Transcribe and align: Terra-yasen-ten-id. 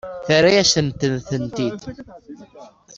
Terra-yasen-ten-id. 0.25 1.81